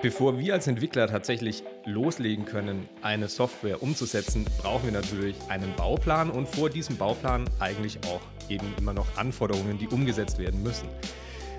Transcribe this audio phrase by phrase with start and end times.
[0.00, 6.30] Bevor wir als Entwickler tatsächlich loslegen können, eine Software umzusetzen, brauchen wir natürlich einen Bauplan
[6.30, 10.88] und vor diesem Bauplan eigentlich auch eben immer noch Anforderungen, die umgesetzt werden müssen.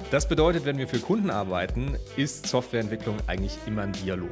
[0.10, 4.29] Das bedeutet, wenn wir für Kunden arbeiten, ist Softwareentwicklung eigentlich immer ein Dialog.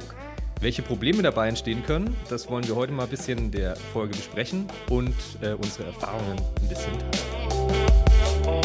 [0.60, 4.16] Welche Probleme dabei entstehen können, das wollen wir heute mal ein bisschen in der Folge
[4.16, 8.62] besprechen und äh, unsere Erfahrungen ein bisschen teilen.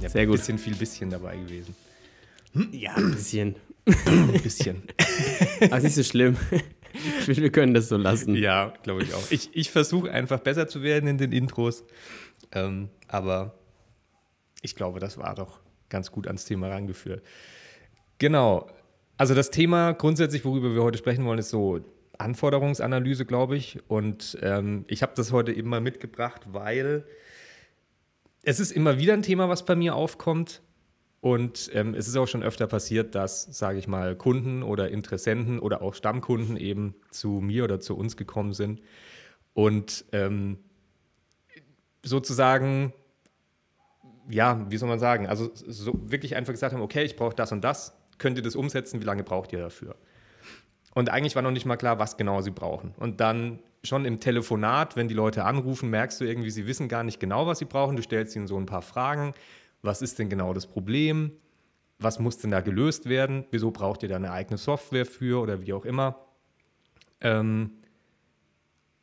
[0.00, 0.36] Ja, Sehr gut.
[0.36, 1.74] Ein bisschen viel bisschen dabei gewesen.
[2.52, 2.68] Hm?
[2.72, 3.56] Ja, ein bisschen.
[4.06, 4.82] ein bisschen.
[5.62, 6.36] Aber nicht so schlimm.
[7.20, 8.34] Ich will, wir können das so lassen.
[8.34, 9.30] Ja, glaube ich auch.
[9.30, 11.84] Ich, ich versuche einfach besser zu werden in den Intros.
[12.52, 13.58] Ähm, aber
[14.62, 17.22] ich glaube, das war doch ganz gut ans Thema rangeführt.
[18.18, 18.68] Genau.
[19.16, 21.80] Also das Thema grundsätzlich, worüber wir heute sprechen wollen, ist so
[22.18, 23.78] Anforderungsanalyse, glaube ich.
[23.88, 27.04] Und ähm, ich habe das heute eben mal mitgebracht, weil
[28.42, 30.62] es ist immer wieder ein Thema, was bei mir aufkommt.
[31.20, 35.58] Und ähm, es ist auch schon öfter passiert, dass, sage ich mal, Kunden oder Interessenten
[35.58, 38.80] oder auch Stammkunden eben zu mir oder zu uns gekommen sind
[39.52, 40.58] und ähm,
[42.04, 42.92] sozusagen,
[44.30, 47.50] ja, wie soll man sagen, also so wirklich einfach gesagt haben, okay, ich brauche das
[47.50, 49.96] und das, könnt ihr das umsetzen, wie lange braucht ihr dafür?
[50.94, 52.94] Und eigentlich war noch nicht mal klar, was genau sie brauchen.
[52.98, 57.02] Und dann schon im Telefonat, wenn die Leute anrufen, merkst du irgendwie, sie wissen gar
[57.02, 57.96] nicht genau, was sie brauchen.
[57.96, 59.34] Du stellst ihnen so ein paar Fragen
[59.82, 61.32] was ist denn genau das Problem,
[61.98, 65.60] was muss denn da gelöst werden, wieso braucht ihr da eine eigene Software für oder
[65.62, 66.26] wie auch immer.
[67.20, 67.72] Ähm,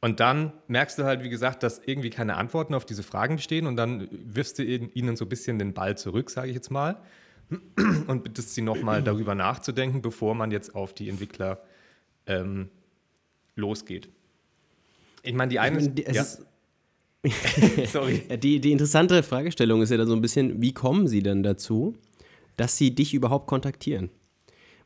[0.01, 3.65] und dann merkst du halt, wie gesagt, dass irgendwie keine Antworten auf diese Fragen bestehen
[3.65, 7.01] und dann wirfst du ihnen so ein bisschen den Ball zurück, sage ich jetzt mal,
[8.07, 11.61] und bittest sie nochmal darüber nachzudenken, bevor man jetzt auf die Entwickler
[12.27, 12.69] ähm,
[13.55, 14.09] losgeht.
[15.23, 15.79] Ich meine, die eine.
[15.79, 16.25] Ich meine, ja.
[17.87, 18.23] Sorry.
[18.41, 21.95] Die, die interessante Fragestellung ist ja dann so ein bisschen, wie kommen sie denn dazu,
[22.57, 24.09] dass sie dich überhaupt kontaktieren?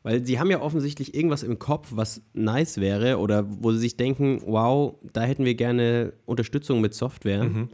[0.02, 3.96] Weil sie haben ja offensichtlich irgendwas im Kopf, was nice wäre oder wo sie sich
[3.96, 7.44] denken, wow, da hätten wir gerne Unterstützung mit Software.
[7.44, 7.68] Mhm.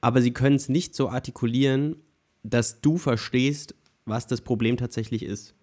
[0.00, 1.96] Aber sie können es nicht so artikulieren,
[2.42, 3.74] dass du verstehst,
[4.04, 5.54] was das Problem tatsächlich ist.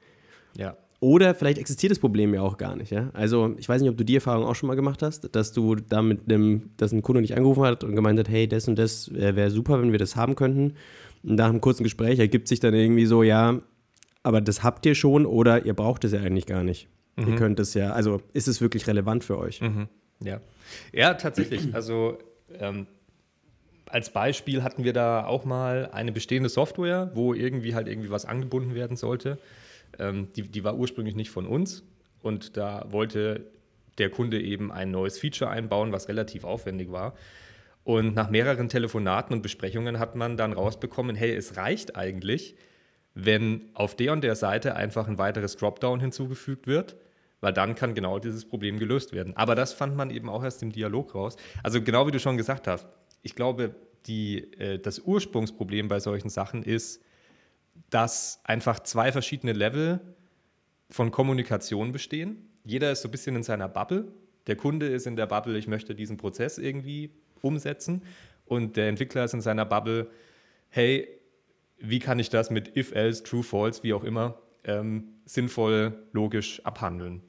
[0.58, 0.76] Ja.
[1.02, 2.92] Oder vielleicht existiert das Problem ja auch gar nicht.
[2.92, 3.10] Ja?
[3.14, 5.76] Also, ich weiß nicht, ob du die Erfahrung auch schon mal gemacht hast, dass du
[5.76, 8.78] da mit einem, dass ein Kunde dich angerufen hat und gemeint hat, hey, das und
[8.78, 10.76] das wäre super, wenn wir das haben könnten.
[11.24, 13.62] Und nach einem kurzen Gespräch ergibt sich dann irgendwie so, ja,
[14.22, 16.88] aber das habt ihr schon oder ihr braucht es ja eigentlich gar nicht.
[17.16, 17.30] Mhm.
[17.30, 19.60] Ihr könnt es ja, also ist es wirklich relevant für euch?
[19.60, 19.88] Mhm.
[20.24, 20.40] Ja.
[20.94, 21.74] Ja, tatsächlich.
[21.74, 22.20] Also
[22.60, 22.86] ähm,
[23.88, 28.26] als Beispiel hatten wir da auch mal eine bestehende Software, wo irgendwie halt irgendwie was
[28.26, 29.40] angebunden werden sollte.
[30.00, 31.84] Ähm, die, die war ursprünglich nicht von uns
[32.22, 33.52] und da wollte
[33.98, 37.14] der Kunde eben ein neues Feature einbauen, was relativ aufwendig war.
[37.84, 42.56] Und nach mehreren Telefonaten und Besprechungen hat man dann rausbekommen, hey, es reicht eigentlich,
[43.16, 46.96] wenn auf der und der Seite einfach ein weiteres Dropdown hinzugefügt wird,
[47.42, 49.36] weil dann kann genau dieses Problem gelöst werden.
[49.36, 51.36] Aber das fand man eben auch erst im Dialog raus.
[51.64, 52.88] Also genau wie du schon gesagt hast,
[53.24, 53.76] ich glaube,
[54.06, 57.04] die, äh, das Ursprungsproblem bei solchen Sachen ist,
[57.90, 60.00] dass einfach zwei verschiedene Level
[60.90, 62.50] von Kommunikation bestehen.
[62.64, 64.08] Jeder ist so ein bisschen in seiner Bubble.
[64.48, 67.12] Der Kunde ist in der Bubble, ich möchte diesen Prozess irgendwie
[67.42, 68.04] umsetzen.
[68.46, 70.10] Und der Entwickler ist in seiner Bubble,
[70.70, 71.08] hey,
[71.80, 76.64] wie kann ich das mit if, else, true, false, wie auch immer, ähm, sinnvoll, logisch
[76.66, 77.22] abhandeln.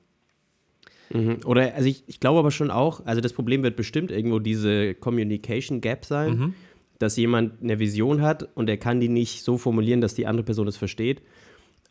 [1.11, 1.41] Mhm.
[1.45, 4.95] Oder, also ich, ich glaube aber schon auch, also das Problem wird bestimmt irgendwo diese
[4.95, 6.37] Communication Gap sein.
[6.37, 6.55] Mhm
[7.03, 10.45] dass jemand eine Vision hat und er kann die nicht so formulieren, dass die andere
[10.45, 11.21] Person es versteht.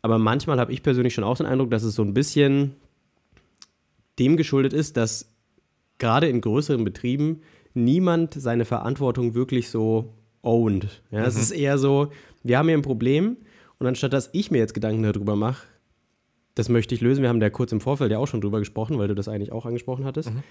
[0.00, 2.76] Aber manchmal habe ich persönlich schon auch den Eindruck, dass es so ein bisschen
[4.18, 5.30] dem geschuldet ist, dass
[5.98, 7.42] gerade in größeren Betrieben
[7.74, 11.02] niemand seine Verantwortung wirklich so owned.
[11.10, 11.26] Ja, mhm.
[11.26, 12.10] Es ist eher so,
[12.42, 13.36] wir haben hier ein Problem
[13.78, 15.66] und anstatt dass ich mir jetzt Gedanken darüber mache,
[16.54, 18.98] das möchte ich lösen, wir haben da kurz im Vorfeld ja auch schon drüber gesprochen,
[18.98, 20.42] weil du das eigentlich auch angesprochen hattest, mhm.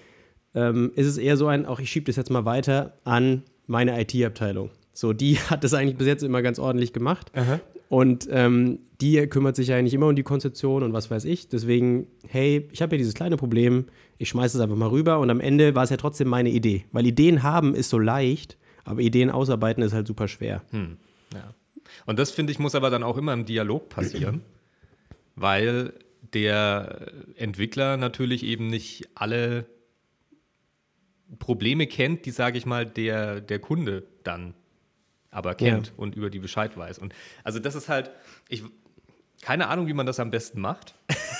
[0.55, 3.99] Ähm, ist es eher so ein, auch ich schiebe das jetzt mal weiter an meine
[4.01, 4.69] IT-Abteilung.
[4.93, 7.31] So, die hat das eigentlich bis jetzt immer ganz ordentlich gemacht.
[7.35, 7.59] Aha.
[7.89, 11.49] Und ähm, die kümmert sich eigentlich immer um die Konzeption und was weiß ich.
[11.49, 13.85] Deswegen, hey, ich habe hier dieses kleine Problem,
[14.17, 16.85] ich schmeiße es einfach mal rüber und am Ende war es ja trotzdem meine Idee.
[16.93, 20.61] Weil Ideen haben ist so leicht, aber Ideen ausarbeiten ist halt super schwer.
[20.71, 20.97] Hm.
[21.33, 21.53] Ja.
[22.05, 24.41] Und das, finde ich, muss aber dann auch immer im Dialog passieren,
[25.35, 25.93] weil
[26.33, 29.65] der Entwickler natürlich eben nicht alle
[31.39, 34.53] Probleme kennt, die, sage ich mal, der, der Kunde dann
[35.29, 35.93] aber kennt ja.
[35.95, 36.99] und über die Bescheid weiß.
[36.99, 37.13] Und
[37.43, 38.11] also das ist halt,
[38.49, 38.63] ich,
[39.41, 40.93] keine Ahnung, wie man das am besten macht.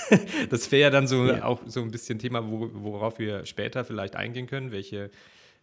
[0.50, 1.44] das wäre ja dann so ja.
[1.44, 5.10] auch so ein bisschen Thema, wo, worauf wir später vielleicht eingehen können, welche,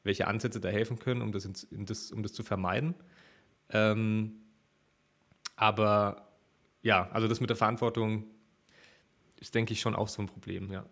[0.04, 2.94] welche Ansätze da helfen können, um das, in, in das, um das zu vermeiden.
[3.72, 4.36] Ähm,
[5.56, 6.30] aber
[6.82, 8.26] ja, also das mit der Verantwortung
[9.38, 10.86] ist, denke ich, schon auch so ein Problem, ja.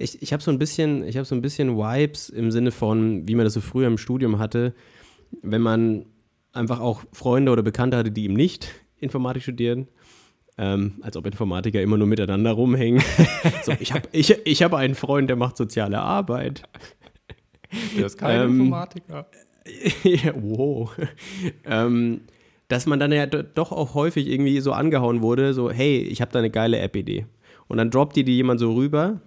[0.00, 3.28] Ich, ich habe so ein bisschen, ich habe so ein bisschen Vibes im Sinne von,
[3.28, 4.74] wie man das so früher im Studium hatte,
[5.42, 6.06] wenn man
[6.52, 8.68] einfach auch Freunde oder Bekannte hatte, die eben nicht
[8.98, 9.88] Informatik studieren.
[10.58, 13.02] Ähm, als ob Informatiker immer nur miteinander rumhängen.
[13.62, 16.62] so, ich habe ich, ich hab einen Freund, der macht soziale Arbeit.
[17.96, 19.26] Der ist kein ähm, Informatiker.
[20.02, 20.90] ja, wow.
[21.64, 22.22] ähm,
[22.68, 26.30] dass man dann ja doch auch häufig irgendwie so angehauen wurde, so, hey, ich habe
[26.32, 27.26] da eine geile App-Idee.
[27.68, 29.20] Und dann droppt dir die jemand so rüber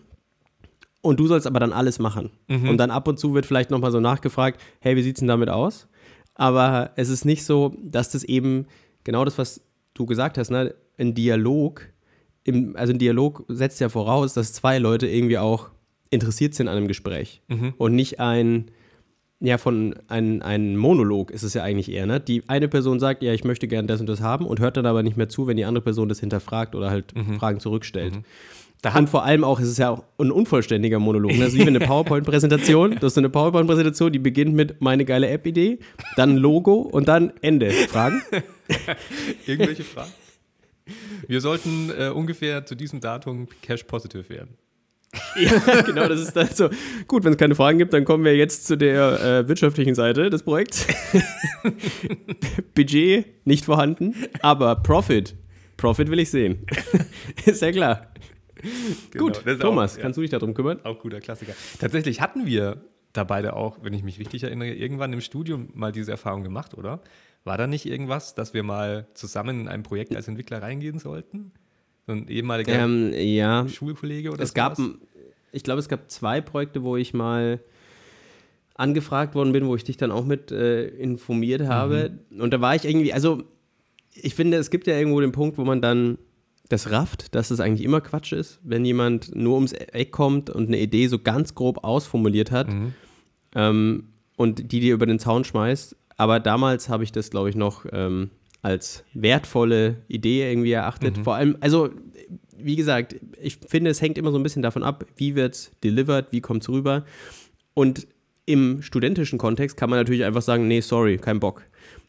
[1.03, 2.31] und du sollst aber dann alles machen.
[2.47, 2.69] Mhm.
[2.69, 5.49] Und dann ab und zu wird vielleicht nochmal so nachgefragt, hey, wie sieht's denn damit
[5.49, 5.87] aus?
[6.33, 8.65] Aber es ist nicht so, dass das eben
[9.03, 9.61] genau das, was
[9.93, 11.89] du gesagt hast, ne, ein Dialog,
[12.45, 15.69] im, also ein Dialog setzt ja voraus, dass zwei Leute irgendwie auch
[16.09, 17.73] interessiert sind an einem Gespräch mhm.
[17.77, 18.71] und nicht ein,
[19.41, 22.21] ja, von ein, ein Monolog ist es ja eigentlich eher, ne?
[22.21, 24.85] Die eine Person sagt, ja, ich möchte gerne das und das haben und hört dann
[24.85, 27.39] aber nicht mehr zu, wenn die andere Person das hinterfragt oder halt mhm.
[27.39, 28.15] Fragen zurückstellt.
[28.15, 28.23] Mhm.
[28.83, 31.31] Da und vor allem auch, es ist ja auch ein unvollständiger Monolog.
[31.31, 31.37] Ne?
[31.43, 32.97] Das ist wie eine PowerPoint-Präsentation.
[32.99, 35.79] Du hast eine PowerPoint-Präsentation, die beginnt mit meine geile App-Idee,
[36.17, 37.71] dann Logo und dann Ende.
[37.71, 38.21] Fragen?
[39.47, 40.11] Irgendwelche Fragen?
[41.27, 44.57] Wir sollten äh, ungefähr zu diesem Datum cash positive werden.
[45.39, 46.69] ja, genau, das ist dann so.
[47.07, 50.29] Gut, wenn es keine Fragen gibt, dann kommen wir jetzt zu der äh, wirtschaftlichen Seite
[50.29, 50.87] des Projekts.
[52.75, 55.35] Budget nicht vorhanden, aber Profit.
[55.77, 56.65] Profit will ich sehen.
[57.45, 58.13] ist ja klar.
[59.11, 60.79] Genau, Gut, Thomas, auch, kannst ja, du dich darum kümmern?
[60.83, 61.53] Auch guter Klassiker.
[61.79, 62.81] Tatsächlich hatten wir
[63.13, 66.73] da beide auch, wenn ich mich richtig erinnere, irgendwann im Studium mal diese Erfahrung gemacht,
[66.75, 67.01] oder?
[67.43, 71.51] War da nicht irgendwas, dass wir mal zusammen in ein Projekt als Entwickler reingehen sollten?
[72.07, 73.67] So ein ehemaliger ähm, ja.
[73.67, 74.77] Schulkollege oder Es sowas?
[74.77, 74.79] gab,
[75.51, 77.59] ich glaube, es gab zwei Projekte, wo ich mal
[78.75, 82.17] angefragt worden bin, wo ich dich dann auch mit äh, informiert habe.
[82.29, 82.41] Mhm.
[82.41, 83.43] Und da war ich irgendwie, also
[84.13, 86.17] ich finde, es gibt ja irgendwo den Punkt, wo man dann
[86.69, 90.67] das rafft, dass es eigentlich immer Quatsch ist, wenn jemand nur ums Eck kommt und
[90.67, 92.93] eine Idee so ganz grob ausformuliert hat mhm.
[93.55, 95.95] ähm, und die dir über den Zaun schmeißt.
[96.17, 98.29] Aber damals habe ich das, glaube ich, noch ähm,
[98.61, 101.17] als wertvolle Idee irgendwie erachtet.
[101.17, 101.23] Mhm.
[101.23, 101.89] Vor allem, also
[102.57, 105.71] wie gesagt, ich finde, es hängt immer so ein bisschen davon ab, wie wird es
[105.83, 107.05] delivered, wie kommt es rüber.
[107.73, 108.07] Und
[108.45, 111.63] im studentischen Kontext kann man natürlich einfach sagen, nee, sorry, kein Bock.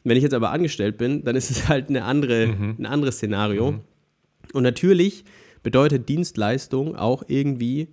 [0.04, 2.76] Wenn ich jetzt aber angestellt bin, dann ist es halt eine andere, mhm.
[2.78, 3.72] ein anderes Szenario.
[3.72, 3.80] Mhm.
[4.54, 5.24] Und natürlich
[5.62, 7.88] bedeutet Dienstleistung auch irgendwie,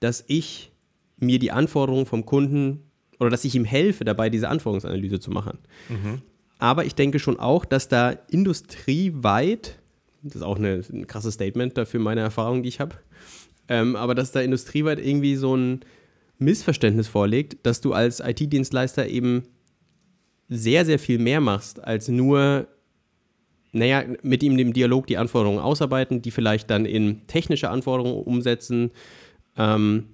[0.00, 0.72] dass ich
[1.18, 2.82] mir die Anforderungen vom Kunden
[3.18, 5.58] oder dass ich ihm helfe, dabei diese Anforderungsanalyse zu machen.
[5.88, 6.22] Mhm.
[6.58, 9.78] Aber ich denke schon auch, dass da industrieweit,
[10.22, 12.96] das ist auch eine, ein krasses Statement dafür meine Erfahrung, die ich habe,
[13.68, 15.80] ähm, aber dass da industrieweit irgendwie so ein
[16.38, 19.44] Missverständnis vorliegt, dass du als IT-Dienstleister eben
[20.48, 22.68] sehr, sehr viel mehr machst, als nur
[23.76, 28.90] naja, mit ihm im Dialog die Anforderungen ausarbeiten, die vielleicht dann in technische Anforderungen umsetzen,
[29.56, 30.04] ähm,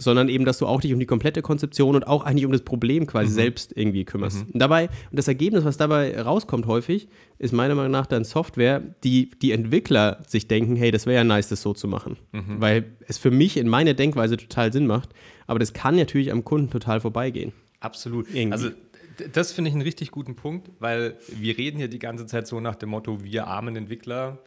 [0.00, 2.62] sondern eben, dass du auch dich um die komplette Konzeption und auch eigentlich um das
[2.62, 3.34] Problem quasi mhm.
[3.34, 4.46] selbst irgendwie kümmerst.
[4.46, 4.52] Mhm.
[4.52, 7.08] Und dabei, und das Ergebnis, was dabei rauskommt häufig,
[7.38, 11.24] ist meiner Meinung nach dann Software, die die Entwickler sich denken, hey, das wäre ja
[11.24, 12.16] nice, das so zu machen.
[12.32, 12.60] Mhm.
[12.60, 15.10] Weil es für mich in meiner Denkweise total Sinn macht,
[15.46, 17.52] aber das kann natürlich am Kunden total vorbeigehen.
[17.80, 18.26] Absolut.
[18.34, 18.52] Irgendwie.
[18.52, 18.70] Also
[19.32, 22.60] das finde ich einen richtig guten Punkt, weil wir reden hier die ganze Zeit so
[22.60, 24.38] nach dem Motto, wir armen Entwickler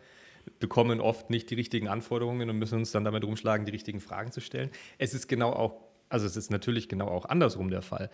[0.59, 4.31] bekommen oft nicht die richtigen Anforderungen und müssen uns dann damit rumschlagen, die richtigen Fragen
[4.31, 4.69] zu stellen.
[4.97, 8.09] Es ist genau auch, also es ist natürlich genau auch andersrum der Fall.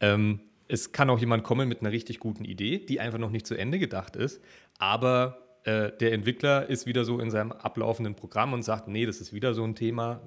[0.00, 3.46] Ähm, es kann auch jemand kommen mit einer richtig guten Idee, die einfach noch nicht
[3.46, 4.40] zu Ende gedacht ist,
[4.78, 9.20] aber äh, der Entwickler ist wieder so in seinem ablaufenden Programm und sagt, nee, das
[9.20, 10.20] ist wieder so ein Thema,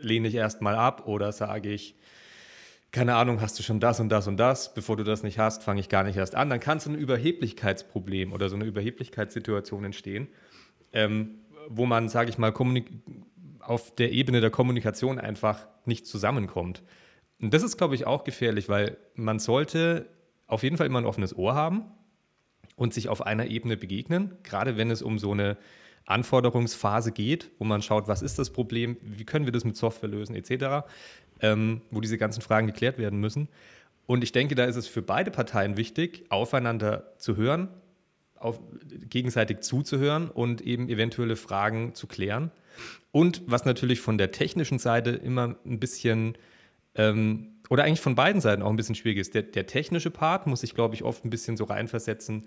[0.00, 1.94] lehne ich erstmal ab oder sage ich,
[2.92, 5.64] keine Ahnung, hast du schon das und das und das, bevor du das nicht hast,
[5.64, 6.50] fange ich gar nicht erst an.
[6.50, 10.28] Dann kann so ein Überheblichkeitsproblem oder so eine Überheblichkeitssituation entstehen,
[10.92, 12.52] ähm, wo man, sage ich mal,
[13.60, 16.82] auf der Ebene der Kommunikation einfach nicht zusammenkommt.
[17.40, 20.06] Und das ist, glaube ich, auch gefährlich, weil man sollte
[20.46, 21.86] auf jeden Fall immer ein offenes Ohr haben
[22.76, 25.56] und sich auf einer Ebene begegnen, gerade wenn es um so eine
[26.04, 30.10] Anforderungsphase geht, wo man schaut, was ist das Problem, wie können wir das mit Software
[30.10, 30.82] lösen, etc
[31.42, 33.48] ähm, wo diese ganzen Fragen geklärt werden müssen.
[34.06, 37.68] Und ich denke, da ist es für beide Parteien wichtig, aufeinander zu hören,
[38.36, 38.60] auf,
[39.08, 42.50] gegenseitig zuzuhören und eben eventuelle Fragen zu klären.
[43.10, 46.36] Und was natürlich von der technischen Seite immer ein bisschen,
[46.94, 49.34] ähm, oder eigentlich von beiden Seiten auch ein bisschen schwierig ist.
[49.34, 52.46] Der, der technische Part muss ich, glaube ich, oft ein bisschen so reinversetzen.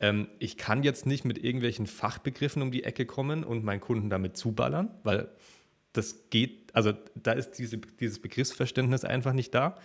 [0.00, 4.10] Ähm, ich kann jetzt nicht mit irgendwelchen Fachbegriffen um die Ecke kommen und meinen Kunden
[4.10, 5.28] damit zuballern, weil
[5.96, 9.76] das geht, also da ist diese, dieses Begriffsverständnis einfach nicht da.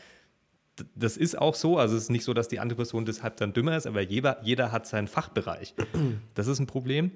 [0.95, 3.53] Das ist auch so, also es ist nicht so, dass die andere Person deshalb dann
[3.53, 5.73] dümmer ist, aber jeder, jeder hat seinen Fachbereich.
[6.33, 7.11] Das ist ein Problem.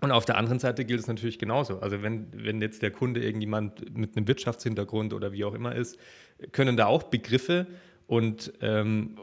[0.00, 1.80] Und auf der anderen Seite gilt es natürlich genauso.
[1.80, 5.98] Also wenn, wenn jetzt der Kunde irgendjemand mit einem Wirtschaftshintergrund oder wie auch immer ist,
[6.52, 7.66] können da auch Begriffe
[8.06, 9.16] und ähm,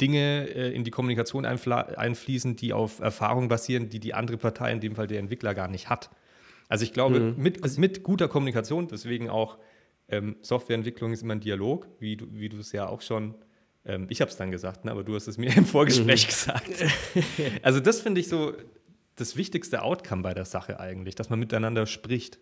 [0.00, 4.80] Dinge äh, in die Kommunikation einfließen, die auf Erfahrung basieren, die die andere Partei, in
[4.80, 6.10] dem Fall der Entwickler, gar nicht hat.
[6.68, 7.42] Also ich glaube, mhm.
[7.42, 9.58] mit, also mit guter Kommunikation, deswegen auch
[10.08, 13.34] ähm, Softwareentwicklung ist immer ein Dialog, wie du, wie du es ja auch schon,
[13.84, 16.28] ähm, ich habe es dann gesagt, ne, aber du hast es mir im Vorgespräch mhm.
[16.28, 16.70] gesagt.
[17.62, 18.52] also das finde ich so
[19.16, 22.38] das wichtigste Outcome bei der Sache eigentlich, dass man miteinander spricht.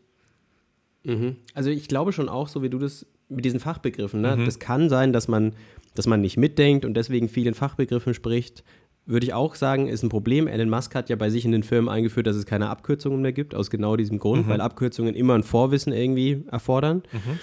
[1.05, 1.37] Mhm.
[1.55, 4.37] Also ich glaube schon auch, so wie du das mit diesen Fachbegriffen, ne?
[4.37, 4.45] Mhm.
[4.45, 5.55] das kann sein, dass man,
[5.95, 8.63] dass man nicht mitdenkt und deswegen vielen Fachbegriffen spricht.
[9.07, 10.49] Würde ich auch sagen, ist ein Problem.
[10.49, 13.33] Elon Musk hat ja bei sich in den Firmen eingeführt, dass es keine Abkürzungen mehr
[13.33, 14.51] gibt, aus genau diesem Grund, mhm.
[14.51, 17.03] weil Abkürzungen immer ein Vorwissen irgendwie erfordern.
[17.13, 17.39] Mhm.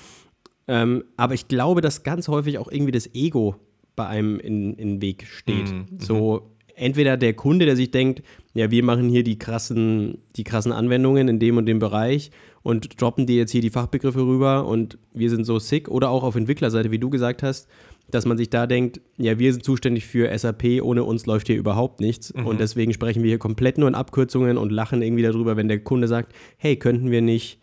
[0.67, 3.55] Ähm, aber ich glaube, dass ganz häufig auch irgendwie das Ego
[3.95, 5.71] bei einem in, in den Weg steht.
[5.71, 5.99] Mhm.
[5.99, 10.71] So entweder der Kunde, der sich denkt, ja, wir machen hier die krassen, die krassen
[10.71, 14.97] Anwendungen in dem und dem Bereich und droppen dir jetzt hier die Fachbegriffe rüber und
[15.13, 15.89] wir sind so sick.
[15.89, 17.67] Oder auch auf Entwicklerseite, wie du gesagt hast,
[18.09, 21.57] dass man sich da denkt, ja, wir sind zuständig für SAP, ohne uns läuft hier
[21.57, 22.33] überhaupt nichts.
[22.33, 22.45] Mhm.
[22.45, 25.79] Und deswegen sprechen wir hier komplett nur in Abkürzungen und lachen irgendwie darüber, wenn der
[25.79, 27.59] Kunde sagt, hey, könnten wir nicht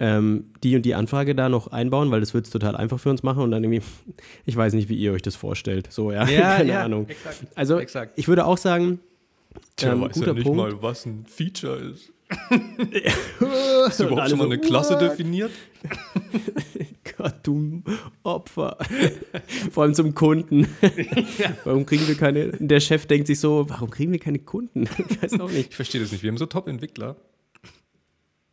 [0.00, 3.10] ähm, die und die Anfrage da noch einbauen, weil das wird es total einfach für
[3.10, 3.82] uns machen und dann irgendwie,
[4.44, 5.92] ich weiß nicht, wie ihr euch das vorstellt.
[5.92, 7.08] So, ja, ja keine ja, Ahnung.
[7.08, 8.12] Exakt, also, exakt.
[8.16, 9.00] ich würde auch sagen,
[9.76, 10.58] Tja, ähm, weiß guter ja nicht Punkt.
[10.58, 12.12] mal, was ein Feature ist.
[13.86, 15.50] Hast du überhaupt schon mal eine Klasse definiert?
[17.22, 17.82] Gott, du
[18.22, 18.78] Opfer.
[19.72, 20.68] Vor allem zum Kunden.
[21.38, 21.56] Ja.
[21.64, 22.48] Warum kriegen wir keine.
[22.58, 24.88] Der Chef denkt sich so, warum kriegen wir keine Kunden?
[25.08, 25.70] Ich weiß auch nicht.
[25.70, 26.22] Ich verstehe das nicht.
[26.22, 27.16] Wir haben so Top-Entwickler.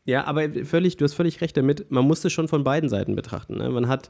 [0.03, 1.91] Ja, aber völlig, du hast völlig recht damit.
[1.91, 3.57] Man muss es schon von beiden Seiten betrachten.
[3.57, 3.69] Ne?
[3.69, 4.09] Man hat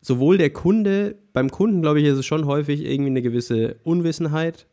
[0.00, 4.66] sowohl der Kunde, beim Kunden, glaube ich, ist es schon häufig irgendwie eine gewisse Unwissenheit.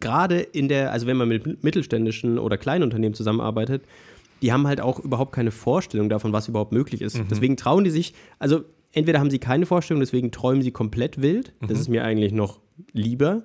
[0.00, 3.82] Gerade in der, also wenn man mit mittelständischen oder kleinen Unternehmen zusammenarbeitet,
[4.42, 7.18] die haben halt auch überhaupt keine Vorstellung davon, was überhaupt möglich ist.
[7.18, 7.26] Mhm.
[7.30, 11.52] Deswegen trauen die sich, also entweder haben sie keine Vorstellung, deswegen träumen sie komplett wild.
[11.60, 11.76] Das mhm.
[11.76, 12.60] ist mir eigentlich noch
[12.92, 13.42] lieber.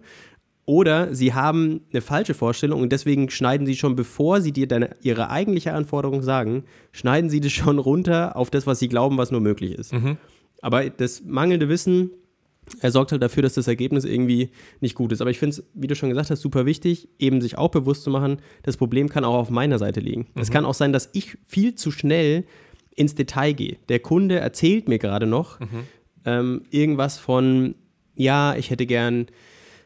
[0.66, 4.96] Oder sie haben eine falsche Vorstellung und deswegen schneiden sie schon, bevor sie dir deine,
[5.02, 9.32] ihre eigentliche Anforderung sagen, schneiden sie das schon runter auf das, was sie glauben, was
[9.32, 9.92] nur möglich ist.
[9.94, 10.18] Mhm.
[10.62, 12.12] Aber das mangelnde Wissen
[12.80, 15.22] er sorgt halt dafür, dass das Ergebnis irgendwie nicht gut ist.
[15.22, 18.04] Aber ich finde es, wie du schon gesagt hast, super wichtig, eben sich auch bewusst
[18.04, 20.28] zu machen, das Problem kann auch auf meiner Seite liegen.
[20.36, 20.54] Es mhm.
[20.54, 22.46] kann auch sein, dass ich viel zu schnell
[22.96, 23.78] ins Detail gehe.
[23.90, 25.68] Der Kunde erzählt mir gerade noch mhm.
[26.26, 27.76] ähm, irgendwas von,
[28.16, 29.28] ja, ich hätte gern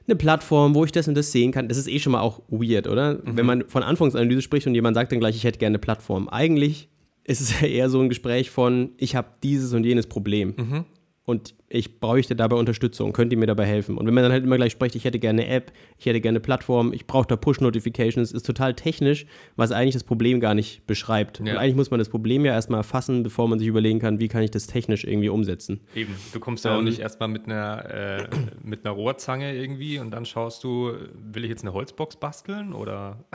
[0.07, 1.67] eine Plattform, wo ich das und das sehen kann.
[1.67, 3.15] Das ist eh schon mal auch weird, oder?
[3.15, 3.21] Mhm.
[3.37, 6.29] Wenn man von Anfangsanalyse spricht und jemand sagt dann gleich, ich hätte gerne eine Plattform.
[6.29, 6.89] Eigentlich
[7.23, 10.53] ist es ja eher so ein Gespräch von, ich habe dieses und jenes Problem.
[10.57, 10.85] Mhm
[11.27, 13.97] und ich bräuchte dabei Unterstützung, könnt ihr mir dabei helfen?
[13.97, 16.21] Und wenn man dann halt immer gleich spricht, ich hätte gerne eine App, ich hätte
[16.21, 19.25] gerne eine Plattform, ich brauche da Push-Notifications, ist total technisch,
[19.57, 21.39] was eigentlich das Problem gar nicht beschreibt.
[21.39, 21.51] Ja.
[21.51, 24.29] Und eigentlich muss man das Problem ja erstmal erfassen, bevor man sich überlegen kann, wie
[24.29, 25.81] kann ich das technisch irgendwie umsetzen.
[25.95, 28.27] Eben, du kommst ja ähm, auch nicht erstmal mit einer, äh,
[28.63, 33.25] mit einer Rohrzange irgendwie und dann schaust du, will ich jetzt eine Holzbox basteln oder?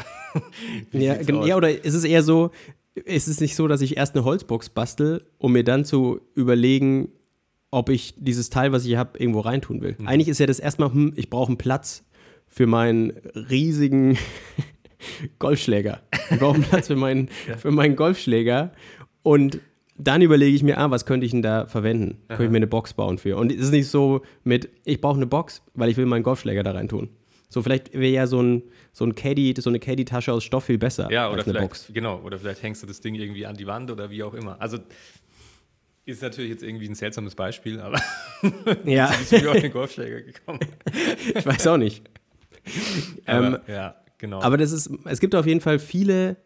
[0.93, 2.53] ja, ja, oder ist es eher so,
[2.95, 7.11] ist es nicht so, dass ich erst eine Holzbox bastel, um mir dann zu überlegen,
[7.73, 9.97] ob ich dieses Teil, was ich habe, irgendwo reintun will.
[9.99, 10.07] Mhm.
[10.07, 12.05] Eigentlich ist ja das erstmal, hm, ich brauche einen Platz
[12.47, 14.19] für meinen riesigen
[15.41, 16.03] Golfschläger.
[16.31, 17.57] Ich brauche einen Platz für meinen, ja.
[17.57, 18.73] für meinen Golfschläger.
[19.23, 19.59] Und
[19.97, 22.19] dann überlege ich mir, ah, was könnte ich denn da verwenden?
[22.29, 22.37] Aha.
[22.37, 23.39] Könnte ich mir eine Box bauen für?
[23.39, 26.63] Und es ist nicht so mit, ich brauche eine Box, weil ich will meinen Golfschläger
[26.63, 27.09] da reintun.
[27.49, 28.63] So, vielleicht wäre ja so ein,
[28.93, 31.11] so ein Caddy, so eine Caddy-Tasche aus Stoff viel besser.
[31.11, 31.91] Ja, oder vielleicht, Box.
[31.93, 34.61] genau, oder vielleicht hängst du das Ding irgendwie an die Wand oder wie auch immer.
[34.61, 34.79] Also
[36.05, 38.01] ist natürlich jetzt irgendwie ein seltsames Beispiel, aber
[38.85, 39.07] ja.
[39.23, 40.61] ist mir auf den Golfschläger gekommen.
[41.35, 42.09] ich weiß auch nicht.
[43.27, 44.41] aber, ähm, ja, genau.
[44.43, 46.37] Aber das ist, es gibt auf jeden Fall viele,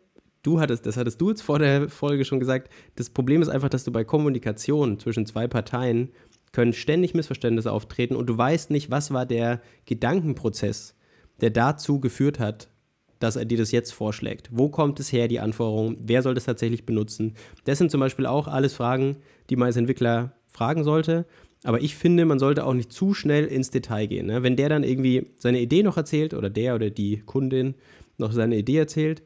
[0.43, 3.69] du hattest, das hattest du jetzt vor der Folge schon gesagt, das Problem ist einfach,
[3.69, 6.13] dass du bei Kommunikation zwischen zwei Parteien
[6.53, 10.95] können ständig Missverständnisse auftreten und du weißt nicht, was war der Gedankenprozess,
[11.41, 12.71] der dazu geführt hat,
[13.18, 14.49] dass er dir das jetzt vorschlägt.
[14.52, 15.96] Wo kommt es her, die Anforderung?
[16.00, 17.35] Wer soll das tatsächlich benutzen?
[17.64, 19.16] Das sind zum Beispiel auch alles Fragen,
[19.50, 21.26] die man als Entwickler fragen sollte.
[21.64, 24.26] Aber ich finde, man sollte auch nicht zu schnell ins Detail gehen.
[24.26, 24.42] Ne?
[24.42, 27.75] Wenn der dann irgendwie seine Idee noch erzählt oder der oder die Kundin
[28.18, 29.23] noch seine Idee erzählt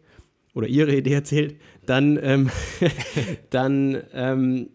[0.54, 1.56] oder ihre Idee erzählt,
[1.86, 2.50] dann, ähm,
[3.50, 4.70] dann ähm,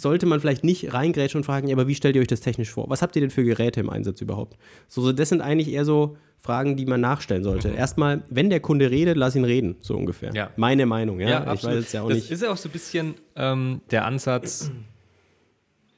[0.00, 2.70] sollte man vielleicht nicht reingrätschen und fragen, ja, aber wie stellt ihr euch das technisch
[2.70, 2.88] vor?
[2.88, 4.56] Was habt ihr denn für Geräte im Einsatz überhaupt?
[4.88, 7.68] So, so das sind eigentlich eher so Fragen, die man nachstellen sollte.
[7.68, 7.76] Mhm.
[7.76, 10.32] Erstmal, wenn der Kunde redet, lass ihn reden, so ungefähr.
[10.34, 10.50] Ja.
[10.56, 11.28] Meine Meinung, ja.
[11.28, 12.30] ja ich weiß es ja auch das nicht.
[12.30, 14.70] Das ist ja auch so ein bisschen ähm, der Ansatz,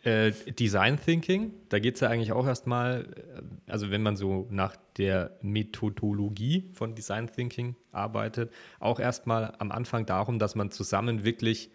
[0.05, 4.49] Äh, Design Thinking, da geht es ja eigentlich auch erstmal, äh, also wenn man so
[4.51, 11.23] nach der Methodologie von Design Thinking arbeitet, auch erstmal am Anfang darum, dass man zusammen
[11.23, 11.71] wirklich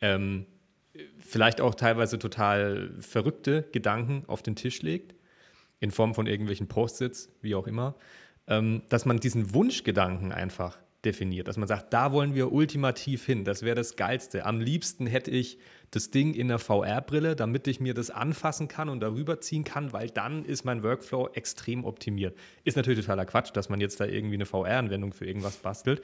[0.00, 0.46] ähm,
[1.18, 5.14] vielleicht auch teilweise total verrückte Gedanken auf den Tisch legt,
[5.78, 7.94] in Form von irgendwelchen Post-its, wie auch immer,
[8.46, 13.44] ähm, dass man diesen Wunschgedanken einfach definiert, dass man sagt, da wollen wir ultimativ hin,
[13.44, 14.44] das wäre das Geilste.
[14.44, 15.58] Am liebsten hätte ich
[15.90, 19.92] das Ding in der VR-Brille, damit ich mir das anfassen kann und darüber ziehen kann,
[19.92, 22.36] weil dann ist mein Workflow extrem optimiert.
[22.64, 26.02] Ist natürlich totaler Quatsch, dass man jetzt da irgendwie eine VR-Anwendung für irgendwas bastelt.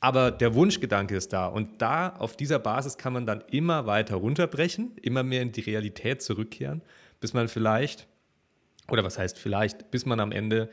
[0.00, 4.16] Aber der Wunschgedanke ist da und da auf dieser Basis kann man dann immer weiter
[4.16, 6.80] runterbrechen, immer mehr in die Realität zurückkehren,
[7.20, 8.08] bis man vielleicht,
[8.88, 10.70] oder was heißt vielleicht, bis man am Ende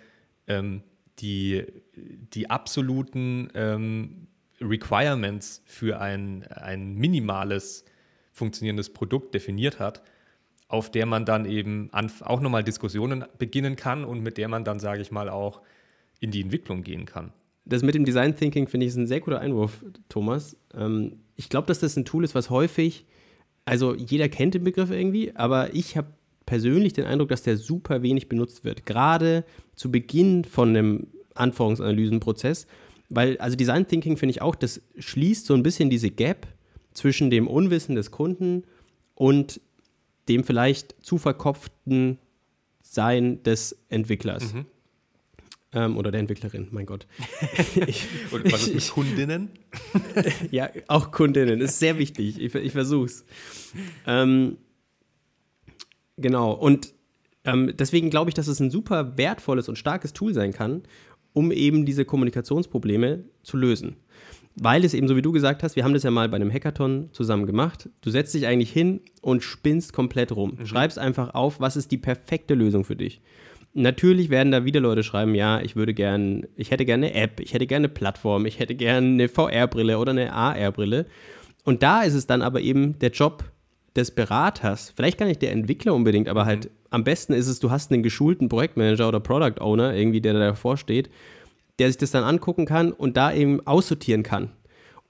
[0.47, 0.81] ähm,
[1.19, 1.65] die,
[1.95, 4.27] die absoluten ähm,
[4.61, 7.83] Requirements für ein, ein minimales
[8.31, 10.03] funktionierendes Produkt definiert hat,
[10.69, 14.79] auf der man dann eben auch nochmal Diskussionen beginnen kann und mit der man dann,
[14.79, 15.61] sage ich mal, auch
[16.19, 17.33] in die Entwicklung gehen kann.
[17.69, 20.57] Das mit dem Design Thinking finde ich ist ein sehr guter Einwurf, Thomas.
[20.73, 23.05] Ähm, ich glaube, dass das ein Tool ist, was häufig,
[23.65, 26.07] also jeder kennt den Begriff irgendwie, aber ich habe
[26.45, 28.85] persönlich den Eindruck, dass der super wenig benutzt wird.
[28.85, 29.43] Gerade
[29.75, 32.67] zu Beginn von einem Anforderungsanalysenprozess,
[33.09, 36.47] weil, also Design Thinking finde ich auch, das schließt so ein bisschen diese Gap
[36.93, 38.63] zwischen dem Unwissen des Kunden
[39.13, 39.61] und
[40.27, 42.17] dem vielleicht zu verkopften
[42.81, 44.53] Sein des Entwicklers.
[44.53, 44.65] Mhm.
[45.73, 47.07] Ähm, oder der Entwicklerin, mein Gott.
[47.87, 49.49] ich, und was ist mit Kundinnen?
[50.51, 52.39] ja, auch Kundinnen, ist sehr wichtig.
[52.39, 53.25] Ich, ich versuch's.
[54.05, 54.57] Ähm,
[56.15, 56.93] genau, und
[57.43, 60.83] ähm, deswegen glaube ich, dass es ein super wertvolles und starkes Tool sein kann,
[61.33, 63.97] um eben diese Kommunikationsprobleme zu lösen
[64.59, 66.51] weil es eben, so wie du gesagt hast, wir haben das ja mal bei einem
[66.51, 67.89] Hackathon zusammen gemacht.
[68.01, 70.57] Du setzt dich eigentlich hin und spinnst komplett rum.
[70.57, 70.65] Mhm.
[70.65, 73.21] Schreibst einfach auf, was ist die perfekte Lösung für dich.
[73.79, 77.39] Natürlich werden da wieder Leute schreiben, ja, ich würde gern, ich hätte gerne eine App,
[77.39, 81.05] ich hätte gerne eine Plattform, ich hätte gerne eine VR-Brille oder eine AR-Brille.
[81.63, 83.43] Und da ist es dann aber eben der Job
[83.95, 86.71] des Beraters, vielleicht gar nicht der Entwickler unbedingt, aber halt mhm.
[86.89, 90.39] am besten ist es, du hast einen geschulten Projektmanager oder Product Owner, irgendwie, der da
[90.39, 91.09] davor steht
[91.79, 94.51] der sich das dann angucken kann und da eben aussortieren kann.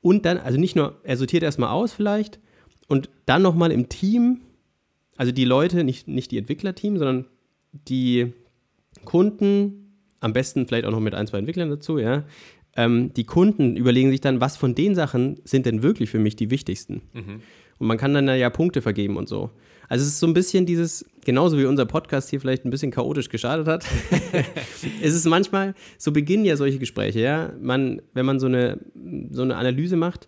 [0.02, 2.40] Und dann, also nicht nur, er sortiert erstmal aus vielleicht
[2.88, 4.42] und dann nochmal im Team,
[5.16, 7.26] also die Leute, nicht, nicht die Entwicklerteam, sondern
[7.72, 8.34] die
[9.08, 12.26] Kunden, am besten vielleicht auch noch mit ein, zwei Entwicklern dazu, ja.
[12.76, 16.36] Ähm, die Kunden überlegen sich dann, was von den Sachen sind denn wirklich für mich
[16.36, 17.02] die wichtigsten.
[17.14, 17.42] Mhm.
[17.80, 19.52] Und man kann dann ja Punkte vergeben und so.
[19.88, 22.92] Also es ist so ein bisschen dieses, genauso wie unser Podcast hier vielleicht ein bisschen
[22.92, 23.86] chaotisch gestartet hat,
[25.02, 27.54] es ist manchmal, so beginnen ja solche Gespräche, ja.
[27.62, 28.80] Man, wenn man so eine,
[29.32, 30.28] so eine Analyse macht,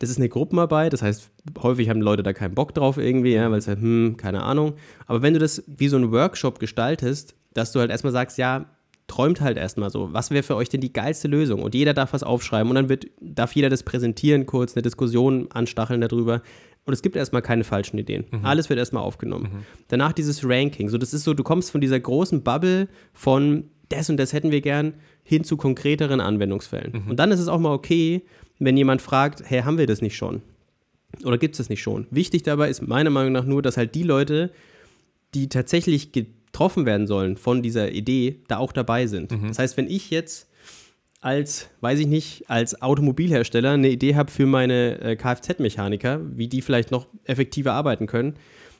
[0.00, 1.30] das ist eine Gruppenarbeit, das heißt,
[1.62, 4.74] häufig haben Leute da keinen Bock drauf irgendwie, ja, weil es halt, hm, keine Ahnung.
[5.06, 8.66] Aber wenn du das wie so ein Workshop gestaltest, dass du halt erstmal sagst, ja,
[9.06, 11.62] träumt halt erstmal so, was wäre für euch denn die geilste Lösung?
[11.62, 15.48] Und jeder darf was aufschreiben und dann wird, darf jeder das präsentieren, kurz eine Diskussion
[15.52, 16.42] anstacheln darüber.
[16.86, 18.24] Und es gibt erstmal keine falschen Ideen.
[18.30, 18.44] Mhm.
[18.44, 19.44] Alles wird erstmal aufgenommen.
[19.44, 19.64] Mhm.
[19.88, 20.88] Danach dieses Ranking.
[20.88, 24.50] So, das ist so, du kommst von dieser großen Bubble von das und das hätten
[24.50, 27.04] wir gern hin zu konkreteren Anwendungsfällen.
[27.04, 27.10] Mhm.
[27.10, 28.22] Und dann ist es auch mal okay,
[28.58, 30.42] wenn jemand fragt, hey, haben wir das nicht schon?
[31.24, 32.06] Oder gibt es das nicht schon?
[32.10, 34.50] Wichtig dabei ist meiner Meinung nach nur, dass halt die Leute,
[35.34, 36.12] die tatsächlich
[36.54, 39.32] getroffen werden sollen von dieser Idee, da auch dabei sind.
[39.32, 39.48] Mhm.
[39.48, 40.48] Das heißt, wenn ich jetzt
[41.20, 46.62] als, weiß ich nicht, als Automobilhersteller eine Idee habe für meine äh, Kfz-Mechaniker, wie die
[46.62, 48.34] vielleicht noch effektiver arbeiten können,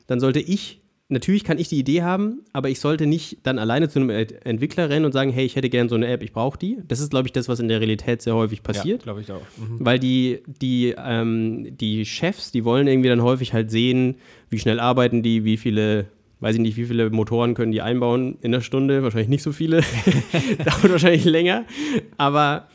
[0.06, 3.88] dann sollte ich, natürlich kann ich die Idee haben, aber ich sollte nicht dann alleine
[3.88, 6.58] zu einem Entwickler rennen und sagen, hey, ich hätte gerne so eine App, ich brauche
[6.58, 6.78] die.
[6.86, 9.00] Das ist, glaube ich, das, was in der Realität sehr häufig passiert.
[9.00, 9.42] Ja, glaube ich auch.
[9.56, 9.78] Mhm.
[9.80, 14.16] Weil die, die, ähm, die Chefs, die wollen irgendwie dann häufig halt sehen,
[14.48, 16.06] wie schnell arbeiten die, wie viele
[16.44, 19.50] weiß ich nicht, wie viele Motoren können die einbauen in der Stunde, wahrscheinlich nicht so
[19.50, 19.80] viele,
[20.58, 21.64] dauert wahrscheinlich länger,
[22.18, 22.68] aber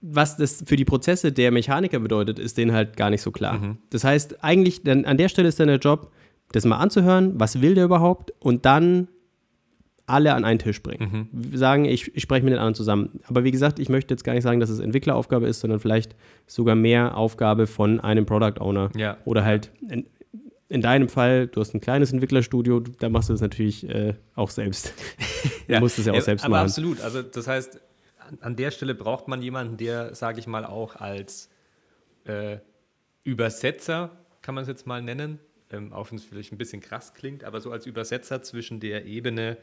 [0.00, 3.58] was das für die Prozesse der Mechaniker bedeutet, ist denen halt gar nicht so klar.
[3.58, 3.78] Mhm.
[3.90, 6.10] Das heißt, eigentlich dann an der Stelle ist dann der Job,
[6.52, 9.08] das mal anzuhören, was will der überhaupt und dann
[10.06, 11.28] alle an einen Tisch bringen.
[11.32, 11.56] Mhm.
[11.56, 13.20] Sagen, ich, ich spreche mit den anderen zusammen.
[13.26, 16.16] Aber wie gesagt, ich möchte jetzt gar nicht sagen, dass es Entwickleraufgabe ist, sondern vielleicht
[16.46, 19.18] sogar mehr Aufgabe von einem Product Owner ja.
[19.26, 19.70] oder halt
[20.68, 24.50] in deinem Fall, du hast ein kleines Entwicklerstudio, da machst du das natürlich äh, auch
[24.50, 24.92] selbst.
[25.66, 26.60] du ja, musst es ja auch selbst aber machen.
[26.60, 27.00] Aber absolut.
[27.00, 27.80] Also das heißt,
[28.18, 31.50] an, an, der Stelle braucht man jemanden, der, sage ich mal, auch als
[32.24, 32.58] äh,
[33.22, 34.10] Übersetzer,
[34.42, 35.38] kann man es jetzt mal nennen,
[35.70, 39.06] ähm, auch wenn es vielleicht ein bisschen krass klingt, aber so als Übersetzer zwischen der
[39.06, 39.58] Ebene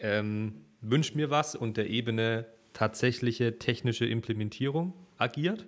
[0.00, 5.66] ähm, wünsch mir was und der Ebene tatsächliche technische Implementierung agiert.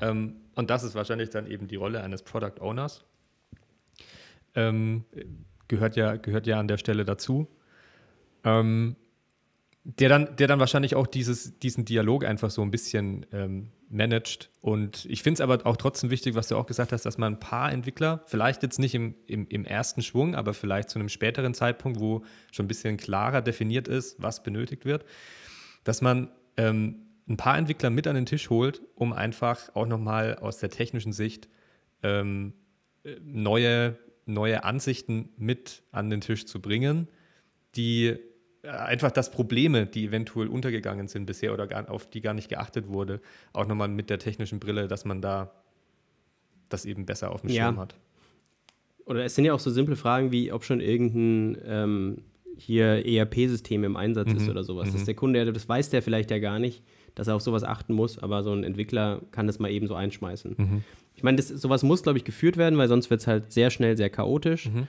[0.00, 3.04] Ähm, und das ist wahrscheinlich dann eben die Rolle eines Product Owners.
[4.54, 5.04] Ähm,
[5.68, 7.48] gehört, ja, gehört ja an der Stelle dazu.
[8.44, 8.96] Ähm,
[9.82, 14.50] der dann, der dann wahrscheinlich auch dieses, diesen Dialog einfach so ein bisschen ähm, managt.
[14.60, 17.34] Und ich finde es aber auch trotzdem wichtig, was du auch gesagt hast, dass man
[17.34, 21.08] ein paar Entwickler, vielleicht jetzt nicht im, im, im, ersten Schwung, aber vielleicht zu einem
[21.08, 25.04] späteren Zeitpunkt, wo schon ein bisschen klarer definiert ist, was benötigt wird,
[25.82, 30.36] dass man ähm, ein paar Entwickler mit an den Tisch holt, um einfach auch nochmal
[30.36, 31.48] aus der technischen Sicht
[32.02, 32.52] ähm,
[33.22, 33.96] neue,
[34.32, 37.08] neue Ansichten mit an den Tisch zu bringen,
[37.76, 38.16] die
[38.62, 42.48] äh, einfach, dass Probleme, die eventuell untergegangen sind bisher oder gar, auf die gar nicht
[42.48, 43.20] geachtet wurde,
[43.52, 45.52] auch nochmal mit der technischen Brille, dass man da
[46.68, 47.66] das eben besser auf dem ja.
[47.66, 47.96] Schirm hat.
[49.04, 52.22] Oder es sind ja auch so simple Fragen wie, ob schon irgendein ähm,
[52.56, 54.36] hier ERP-System im Einsatz mhm.
[54.36, 54.88] ist oder sowas.
[54.88, 54.92] Mhm.
[54.92, 56.82] Dass der Kunde, das weiß der vielleicht ja gar nicht,
[57.14, 59.94] dass er auf sowas achten muss, aber so ein Entwickler kann das mal eben so
[59.94, 60.54] einschmeißen.
[60.56, 60.84] Mhm.
[61.20, 63.96] Ich meine, sowas muss, glaube ich, geführt werden, weil sonst wird es halt sehr schnell
[63.98, 64.70] sehr chaotisch.
[64.70, 64.88] Mhm.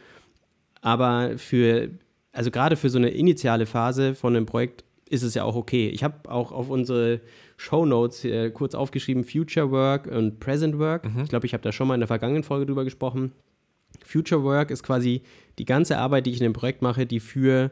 [0.82, 1.90] Aber für
[2.32, 5.90] also gerade für so eine initiale Phase von einem Projekt ist es ja auch okay.
[5.90, 7.20] Ich habe auch auf unsere
[7.58, 11.14] Show Notes äh, kurz aufgeschrieben Future Work und Present Work.
[11.14, 11.24] Mhm.
[11.24, 13.34] Ich glaube, ich habe da schon mal in der vergangenen Folge drüber gesprochen.
[14.06, 15.22] Future Work ist quasi
[15.60, 17.72] die ganze Arbeit, die ich in dem Projekt mache, die für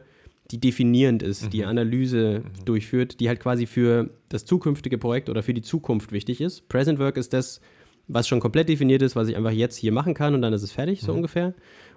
[0.50, 1.50] die definierend ist, mhm.
[1.50, 2.64] die Analyse mhm.
[2.66, 6.68] durchführt, die halt quasi für das zukünftige Projekt oder für die Zukunft wichtig ist.
[6.68, 7.62] Present Work ist das,
[8.12, 10.62] was schon komplett definiert ist, was ich einfach jetzt hier machen kann und dann ist
[10.62, 11.18] es fertig, so mhm.
[11.18, 11.54] ungefähr.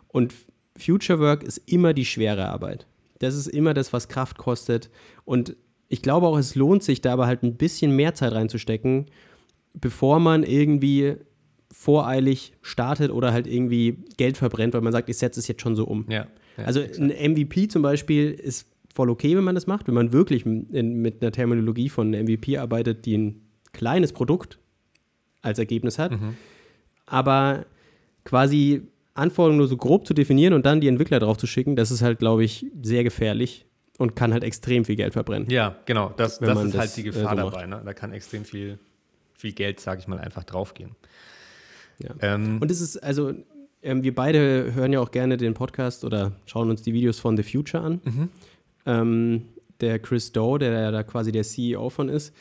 [0.08, 0.34] Und
[0.78, 2.88] Future Work ist immer die schwere Arbeit.
[3.20, 4.90] Das ist immer das, was Kraft kostet.
[5.26, 5.56] Und
[5.90, 9.08] ich glaube auch, es lohnt sich, da aber halt ein bisschen mehr Zeit reinzustecken,
[9.74, 11.16] bevor man irgendwie
[11.72, 15.76] voreilig startet oder halt irgendwie Geld verbrennt, weil man sagt, ich setze es jetzt schon
[15.76, 16.06] so um.
[16.10, 19.96] Ja, ja, also ein MVP zum Beispiel ist voll okay, wenn man das macht, wenn
[19.96, 24.60] man wirklich in, mit einer Terminologie von MVP arbeitet, die ein kleines Produkt
[25.44, 26.12] als Ergebnis hat.
[26.12, 26.36] Mhm.
[27.06, 27.66] Aber
[28.24, 31.92] quasi Anforderungen nur so grob zu definieren und dann die Entwickler drauf zu schicken, das
[31.92, 33.66] ist halt, glaube ich, sehr gefährlich
[34.00, 35.50] und kann halt extrem viel Geld verbrennen.
[35.50, 36.14] Ja, genau.
[36.18, 37.68] Das, das ist das, halt die Gefahr äh, so dabei.
[37.68, 37.82] Ne?
[37.86, 38.80] Da kann extrem viel,
[39.38, 40.96] viel Geld, sage ich mal, einfach draufgehen.
[42.00, 42.10] Ja.
[42.22, 43.34] Ähm, und es ist, also,
[43.84, 47.38] ähm, wir beide hören ja auch gerne den Podcast oder schauen uns die Videos von
[47.38, 48.02] The Future an.
[48.04, 48.30] Mhm.
[48.86, 49.46] Ähm,
[49.80, 52.34] der Chris Doe, der ja da quasi der CEO von ist,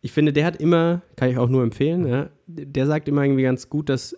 [0.00, 3.42] ich finde, der hat immer, kann ich auch nur empfehlen, ja, der sagt immer irgendwie
[3.42, 4.16] ganz gut, dass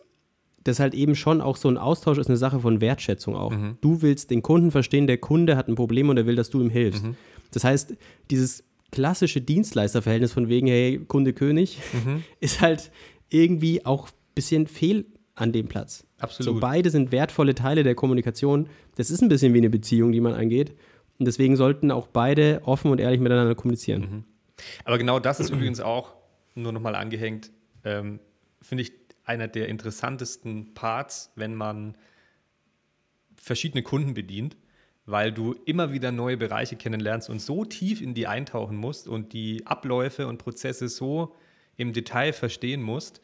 [0.63, 3.53] das halt eben schon auch so ein Austausch ist eine Sache von Wertschätzung auch.
[3.53, 3.79] Mhm.
[3.81, 6.61] Du willst den Kunden verstehen, der Kunde hat ein Problem und er will, dass du
[6.61, 7.05] ihm hilfst.
[7.05, 7.17] Mhm.
[7.51, 7.95] Das heißt,
[8.31, 8.63] dieses
[8.93, 12.25] klassische Dienstleisterverhältnis von wegen, hey, Kunde König, mhm.
[12.41, 12.91] ist halt
[13.31, 16.05] irgendwie auch ein bisschen fehl an dem Platz.
[16.19, 16.55] Absolut.
[16.55, 18.69] So beide sind wertvolle Teile der Kommunikation.
[18.97, 20.75] Das ist ein bisschen wie eine Beziehung, die man angeht.
[21.19, 24.25] Und deswegen sollten auch beide offen und ehrlich miteinander kommunizieren.
[24.85, 26.15] Aber genau das ist übrigens auch,
[26.55, 27.51] nur nochmal angehängt,
[27.85, 28.21] ähm,
[28.61, 28.93] finde ich
[29.25, 31.97] einer der interessantesten Parts, wenn man
[33.37, 34.57] verschiedene Kunden bedient,
[35.07, 39.33] weil du immer wieder neue Bereiche kennenlernst und so tief in die eintauchen musst und
[39.33, 41.35] die Abläufe und Prozesse so
[41.77, 43.21] im Detail verstehen musst.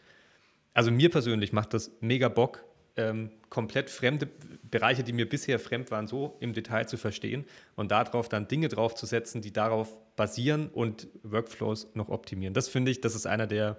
[0.72, 2.64] Also mir persönlich macht das mega Bock,
[2.96, 4.28] ähm, komplett fremde
[4.62, 7.44] Bereiche, die mir bisher fremd waren, so im Detail zu verstehen
[7.74, 12.54] und darauf dann Dinge draufzusetzen, die darauf basieren und Workflows noch optimieren.
[12.54, 13.76] Das finde ich, das ist einer der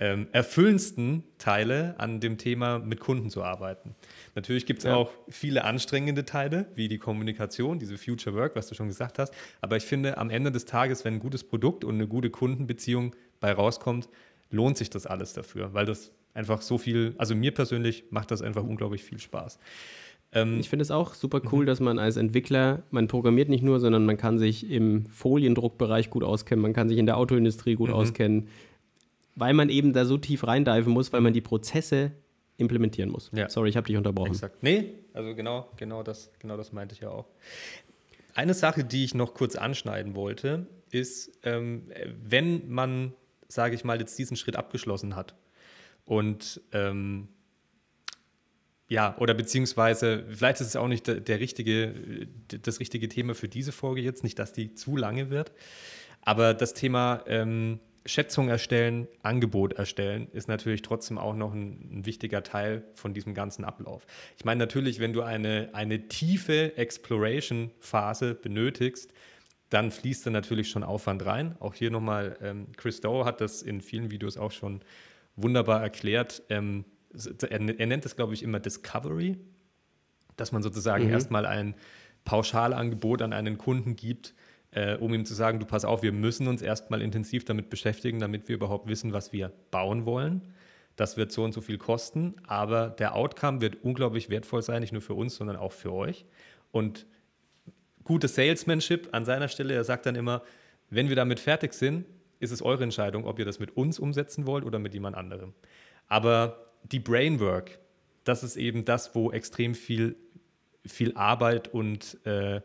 [0.00, 3.94] ähm, erfüllendsten Teile an dem Thema mit Kunden zu arbeiten.
[4.34, 4.94] Natürlich gibt es ja.
[4.94, 9.34] auch viele anstrengende Teile, wie die Kommunikation, diese Future Work, was du schon gesagt hast.
[9.60, 13.14] Aber ich finde, am Ende des Tages, wenn ein gutes Produkt und eine gute Kundenbeziehung
[13.40, 14.08] bei rauskommt,
[14.50, 18.40] lohnt sich das alles dafür, weil das einfach so viel, also mir persönlich macht das
[18.40, 19.58] einfach unglaublich viel Spaß.
[20.32, 21.66] Ähm, ich finde es auch super cool, mhm.
[21.66, 26.22] dass man als Entwickler, man programmiert nicht nur, sondern man kann sich im Foliendruckbereich gut
[26.22, 27.94] auskennen, man kann sich in der Autoindustrie gut mhm.
[27.94, 28.48] auskennen,
[29.34, 32.12] weil man eben da so tief reindiven muss, weil man die Prozesse
[32.58, 33.30] implementieren muss.
[33.34, 33.48] Ja.
[33.48, 34.32] Sorry, ich habe dich unterbrochen.
[34.32, 34.62] Exakt.
[34.62, 37.26] Nee, also genau, genau das, genau das meinte ich ja auch.
[38.34, 41.90] Eine Sache, die ich noch kurz anschneiden wollte, ist, ähm,
[42.22, 43.14] wenn man,
[43.48, 45.34] sage ich mal, jetzt diesen Schritt abgeschlossen hat
[46.04, 47.28] und ähm,
[48.90, 53.48] ja, oder beziehungsweise, vielleicht ist es auch nicht der, der, richtige, das richtige Thema für
[53.48, 55.52] diese Folge jetzt, nicht, dass die zu lange wird,
[56.22, 62.06] aber das Thema ähm, Schätzung erstellen, Angebot erstellen, ist natürlich trotzdem auch noch ein, ein,
[62.06, 64.08] wichtiger Teil von diesem ganzen Ablauf.
[64.36, 69.14] Ich meine natürlich, wenn du eine, eine tiefe Exploration-Phase benötigst,
[69.68, 71.54] dann fließt da natürlich schon Aufwand rein.
[71.60, 74.80] Auch hier nochmal, ähm, Chris Doe hat das in vielen Videos auch schon
[75.36, 76.42] wunderbar erklärt.
[76.48, 79.36] Ähm, er, er, nennt es, glaube ich, immer Discovery,
[80.36, 81.10] dass man sozusagen mhm.
[81.10, 81.74] erstmal ein
[82.24, 84.34] Pauschalangebot an einen Kunden gibt,
[84.72, 88.20] äh, um ihm zu sagen, du pass auf, wir müssen uns erstmal intensiv damit beschäftigen,
[88.20, 90.54] damit wir überhaupt wissen, was wir bauen wollen.
[90.96, 94.92] das wird so und so viel kosten, aber der Outcome wird unglaublich wertvoll sein, nicht
[94.92, 96.26] nur für uns, sondern auch für euch.
[96.72, 97.06] Und
[98.04, 100.42] gutes Salesmanship an seiner Stelle, er sagt dann immer,
[100.90, 102.04] wenn wir damit fertig sind,
[102.38, 105.54] ist es eure Entscheidung, ob ihr das mit uns umsetzen wollt oder mit jemand anderem.
[106.06, 107.78] Aber die Brainwork,
[108.24, 110.16] das ist eben das, wo extrem viel,
[110.84, 112.60] viel Arbeit und äh,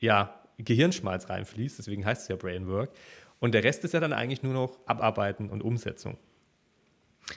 [0.00, 1.78] ja, Gehirnschmalz reinfließt.
[1.78, 2.90] Deswegen heißt es ja Brainwork.
[3.38, 6.16] Und der Rest ist ja dann eigentlich nur noch Abarbeiten und Umsetzung.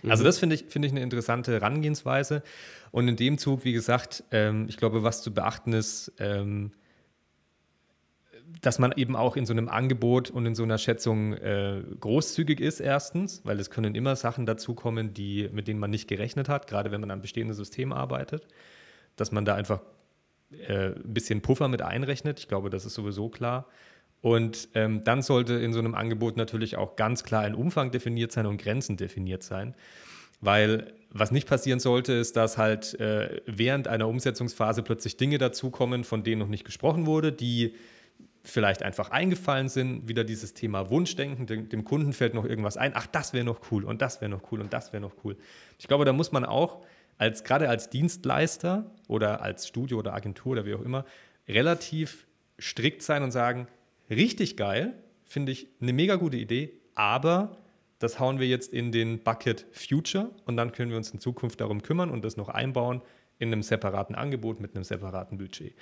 [0.08, 0.26] Also mhm.
[0.26, 2.44] das finde ich, find ich eine interessante Herangehensweise.
[2.92, 6.72] Und in dem Zug, wie gesagt, ähm, ich glaube, was zu beachten ist, ähm,
[8.62, 12.60] dass man eben auch in so einem Angebot und in so einer Schätzung äh, großzügig
[12.60, 16.68] ist, erstens, weil es können immer Sachen dazukommen, die, mit denen man nicht gerechnet hat,
[16.68, 18.48] gerade wenn man an bestehenden Systemen arbeitet,
[19.16, 19.82] dass man da einfach
[20.52, 22.40] äh, ein bisschen Puffer mit einrechnet.
[22.40, 23.68] Ich glaube, das ist sowieso klar.
[24.22, 28.32] Und ähm, dann sollte in so einem Angebot natürlich auch ganz klar ein Umfang definiert
[28.32, 29.76] sein und Grenzen definiert sein.
[30.42, 36.04] Weil was nicht passieren sollte, ist, dass halt äh, während einer Umsetzungsphase plötzlich Dinge dazukommen,
[36.04, 37.76] von denen noch nicht gesprochen wurde, die
[38.44, 40.08] vielleicht einfach eingefallen sind.
[40.08, 41.46] Wieder dieses Thema Wunschdenken.
[41.46, 42.92] Dem, dem Kunden fällt noch irgendwas ein.
[42.96, 45.38] Ach, das wäre noch cool und das wäre noch cool und das wäre noch cool.
[45.78, 46.84] Ich glaube, da muss man auch
[47.18, 51.06] als gerade als Dienstleister oder als Studio oder Agentur oder wie auch immer
[51.48, 52.26] relativ
[52.60, 53.68] strikt sein und sagen,
[54.10, 54.94] richtig geil,
[55.26, 57.58] finde ich eine mega gute Idee, aber
[58.00, 61.60] das hauen wir jetzt in den Bucket Future und dann können wir uns in Zukunft
[61.60, 63.02] darum kümmern und das noch einbauen
[63.38, 65.74] in einem separaten Angebot mit einem separaten Budget.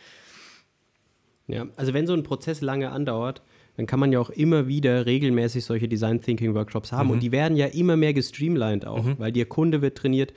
[1.48, 3.42] Ja, also wenn so ein Prozess lange andauert,
[3.78, 7.08] dann kann man ja auch immer wieder regelmäßig solche Design Thinking Workshops haben.
[7.08, 7.14] Mhm.
[7.14, 9.16] Und die werden ja immer mehr gestreamlined auch, mhm.
[9.20, 10.34] weil der Kunde wird trainiert.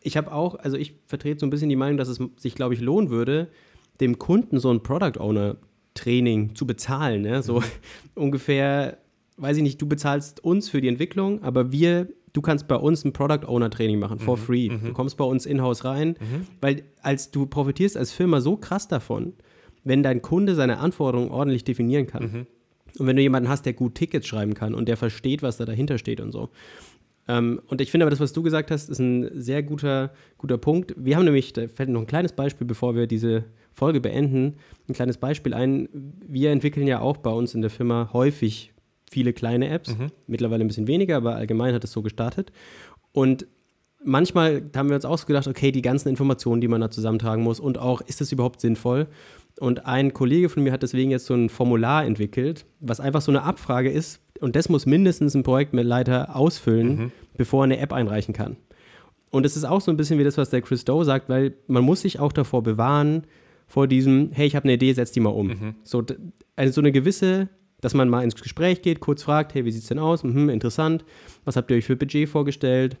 [0.00, 2.74] Ich habe auch, also ich vertrete so ein bisschen die Meinung, dass es sich, glaube
[2.74, 3.48] ich, lohnen würde,
[4.00, 5.56] dem Kunden so ein Product Owner
[5.94, 7.22] Training zu bezahlen.
[7.22, 7.42] Ne?
[7.42, 7.64] So mhm.
[8.14, 8.98] ungefähr,
[9.36, 13.04] weiß ich nicht, du bezahlst uns für die Entwicklung, aber wir du kannst bei uns
[13.04, 14.68] ein Product Owner Training machen, for mhm, free.
[14.68, 14.86] Mhm.
[14.86, 16.46] Du kommst bei uns in-house rein, mhm.
[16.60, 19.34] weil als du profitierst als Firma so krass davon,
[19.84, 22.22] wenn dein Kunde seine Anforderungen ordentlich definieren kann.
[22.22, 22.46] Mhm.
[22.98, 25.64] Und wenn du jemanden hast, der gut Tickets schreiben kann und der versteht, was da
[25.64, 26.50] dahinter steht und so.
[27.26, 30.58] Ähm, und ich finde aber, das, was du gesagt hast, ist ein sehr guter, guter
[30.58, 30.94] Punkt.
[30.96, 34.56] Wir haben nämlich, da fällt noch ein kleines Beispiel, bevor wir diese Folge beenden,
[34.88, 35.88] ein kleines Beispiel ein.
[36.26, 38.72] Wir entwickeln ja auch bei uns in der Firma häufig
[39.10, 40.08] viele kleine Apps, mhm.
[40.26, 42.52] mittlerweile ein bisschen weniger, aber allgemein hat es so gestartet.
[43.12, 43.46] Und
[44.04, 47.42] manchmal haben wir uns auch so gedacht, okay, die ganzen Informationen, die man da zusammentragen
[47.42, 49.06] muss und auch, ist das überhaupt sinnvoll?
[49.60, 53.30] Und ein Kollege von mir hat deswegen jetzt so ein Formular entwickelt, was einfach so
[53.30, 54.20] eine Abfrage ist.
[54.40, 57.12] Und das muss mindestens ein Projektleiter ausfüllen, mhm.
[57.36, 58.56] bevor er eine App einreichen kann.
[59.30, 61.54] Und es ist auch so ein bisschen wie das, was der Chris Doe sagt, weil
[61.66, 63.24] man muss sich auch davor bewahren,
[63.66, 65.48] vor diesem, hey, ich habe eine Idee, setz die mal um.
[65.48, 65.74] Mhm.
[65.82, 66.04] So,
[66.56, 67.48] also so eine gewisse,
[67.80, 70.22] dass man mal ins Gespräch geht, kurz fragt, hey, wie sieht es denn aus?
[70.24, 71.04] Mhm, interessant.
[71.44, 72.96] Was habt ihr euch für Budget vorgestellt?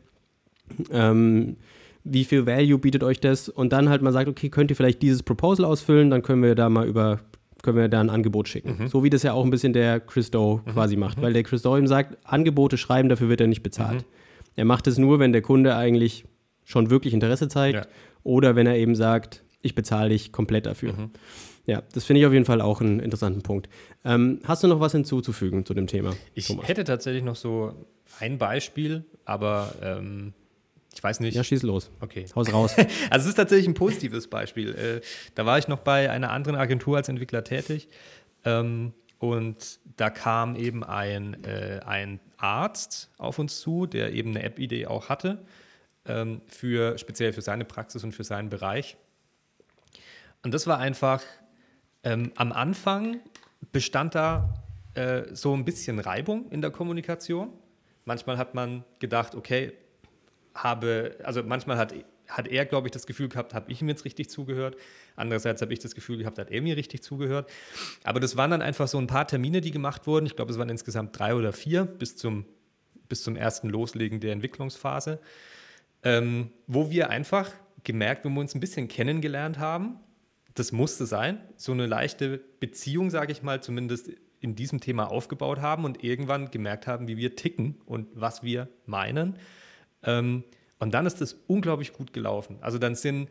[0.90, 1.56] Ähm,
[2.04, 3.48] wie viel Value bietet euch das?
[3.48, 6.54] Und dann halt mal sagt, okay, könnt ihr vielleicht dieses Proposal ausfüllen, dann können wir
[6.54, 7.20] da mal über,
[7.62, 8.76] können wir da ein Angebot schicken.
[8.78, 8.88] Mhm.
[8.88, 10.72] So wie das ja auch ein bisschen der Chris Doe mhm.
[10.72, 11.22] quasi macht, mhm.
[11.22, 14.02] weil der Chris Doe ihm sagt, Angebote schreiben, dafür wird er nicht bezahlt.
[14.02, 14.06] Mhm.
[14.56, 16.24] Er macht es nur, wenn der Kunde eigentlich
[16.64, 17.86] schon wirklich Interesse zeigt ja.
[18.22, 20.92] oder wenn er eben sagt, ich bezahle dich komplett dafür.
[20.92, 21.10] Mhm.
[21.66, 23.70] Ja, das finde ich auf jeden Fall auch einen interessanten Punkt.
[24.04, 26.14] Ähm, hast du noch was hinzuzufügen zu dem Thema?
[26.34, 26.68] Ich Thomas?
[26.68, 27.72] hätte tatsächlich noch so
[28.20, 30.34] ein Beispiel, aber ähm,
[30.94, 31.34] ich weiß nicht.
[31.34, 31.90] Ja, schieß los.
[32.00, 32.26] Okay.
[32.34, 32.74] Haus raus.
[33.10, 34.74] also es ist tatsächlich ein positives Beispiel.
[34.74, 35.00] Äh,
[35.34, 37.88] da war ich noch bei einer anderen Agentur als Entwickler tätig.
[38.44, 44.42] Ähm, und da kam eben ein, äh, ein Arzt auf uns zu, der eben eine
[44.42, 45.44] App-Idee auch hatte,
[46.06, 48.96] ähm, für, speziell für seine Praxis und für seinen Bereich.
[50.42, 51.22] Und das war einfach,
[52.02, 53.20] ähm, am Anfang
[53.72, 54.54] bestand da
[54.94, 57.50] äh, so ein bisschen Reibung in der Kommunikation.
[58.04, 59.72] Manchmal hat man gedacht, okay,
[60.54, 61.94] habe, also manchmal hat,
[62.28, 64.76] hat er, glaube ich, das Gefühl gehabt, habe ich ihm jetzt richtig zugehört.
[65.16, 67.50] Andererseits habe ich das Gefühl gehabt, hat er mir richtig zugehört.
[68.04, 70.26] Aber das waren dann einfach so ein paar Termine, die gemacht wurden.
[70.26, 72.46] Ich glaube, es waren insgesamt drei oder vier bis zum,
[73.08, 75.20] bis zum ersten Loslegen der Entwicklungsphase,
[76.02, 77.50] ähm, wo wir einfach
[77.82, 79.98] gemerkt, wenn wir uns ein bisschen kennengelernt haben,
[80.54, 85.60] das musste sein, so eine leichte Beziehung, sage ich mal, zumindest in diesem Thema aufgebaut
[85.60, 89.36] haben und irgendwann gemerkt haben, wie wir ticken und was wir meinen.
[90.04, 90.44] Ähm,
[90.78, 92.58] und dann ist es unglaublich gut gelaufen.
[92.60, 93.28] Also dann sind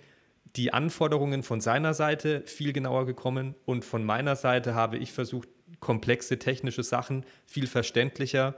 [0.55, 5.49] die Anforderungen von seiner Seite viel genauer gekommen und von meiner Seite habe ich versucht,
[5.79, 8.55] komplexe technische Sachen viel verständlicher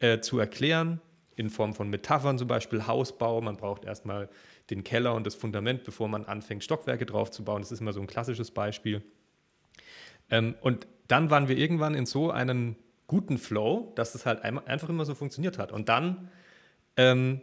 [0.00, 1.00] äh, zu erklären,
[1.36, 3.40] in Form von Metaphern, zum Beispiel Hausbau.
[3.40, 4.28] Man braucht erstmal
[4.70, 7.62] den Keller und das Fundament, bevor man anfängt, Stockwerke drauf zu bauen.
[7.62, 9.02] Das ist immer so ein klassisches Beispiel.
[10.30, 12.76] Ähm, und dann waren wir irgendwann in so einem
[13.06, 15.72] guten Flow, dass es halt einfach immer so funktioniert hat.
[15.72, 16.30] Und dann
[16.96, 17.40] ähm,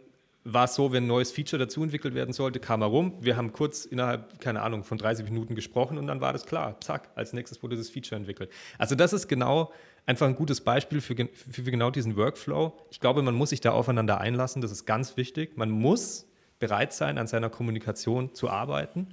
[0.48, 3.14] war es so, wenn ein neues Feature dazu entwickelt werden sollte, kam er rum.
[3.20, 6.80] Wir haben kurz innerhalb, keine Ahnung, von 30 Minuten gesprochen und dann war das klar.
[6.80, 8.50] Zack, als nächstes wurde das Feature entwickelt.
[8.78, 9.72] Also das ist genau
[10.06, 12.78] einfach ein gutes Beispiel für, für, für genau diesen Workflow.
[12.90, 14.62] Ich glaube, man muss sich da aufeinander einlassen.
[14.62, 15.56] Das ist ganz wichtig.
[15.56, 16.28] Man muss
[16.60, 19.08] bereit sein, an seiner Kommunikation zu arbeiten